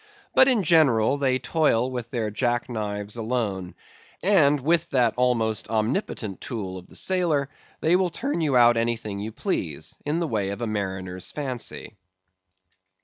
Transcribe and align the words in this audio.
But, 0.33 0.47
in 0.47 0.63
general, 0.63 1.17
they 1.17 1.37
toil 1.37 1.91
with 1.91 2.09
their 2.09 2.31
jack 2.31 2.67
knives 2.69 3.17
alone; 3.17 3.75
and, 4.23 4.59
with 4.59 4.89
that 4.89 5.13
almost 5.15 5.69
omnipotent 5.69 6.41
tool 6.41 6.79
of 6.79 6.87
the 6.87 6.95
sailor, 6.95 7.51
they 7.81 7.95
will 7.95 8.09
turn 8.09 8.41
you 8.41 8.55
out 8.57 8.77
anything 8.77 9.19
you 9.19 9.31
please, 9.31 9.97
in 10.03 10.17
the 10.17 10.27
way 10.27 10.49
of 10.49 10.59
a 10.61 10.65
mariner's 10.65 11.29
fancy. 11.29 11.97